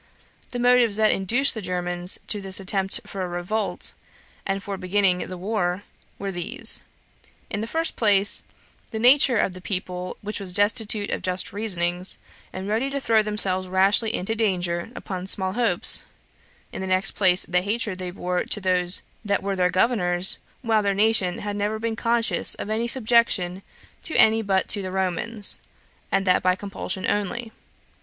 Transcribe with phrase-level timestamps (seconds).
[0.49, 3.93] The motives that induced the Germans to this attempt for a revolt,
[4.47, 5.83] and for beginning the war,
[6.17, 6.83] were these:
[7.51, 8.41] In the first place,
[8.89, 12.17] the nature [of the people], which was destitute of just reasonings,
[12.51, 16.03] and ready to throw themselves rashly into danger, upon small hopes;
[16.73, 20.81] in the next place, the hatred they bore to those that were their governors, while
[20.81, 23.61] their nation had never been conscious of subjection
[24.01, 25.59] to any but to the Romans,
[26.11, 27.51] and that by compulsion only.